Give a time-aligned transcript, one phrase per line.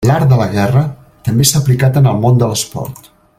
[0.09, 0.81] L'art de la guerra
[1.27, 3.13] també s'ha aplicat en el món de l'esport.